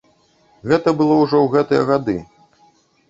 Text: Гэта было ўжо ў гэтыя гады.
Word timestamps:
Гэта 0.71 0.93
было 1.01 1.19
ўжо 1.23 1.37
ў 1.41 1.47
гэтыя 1.57 1.83
гады. 1.91 2.17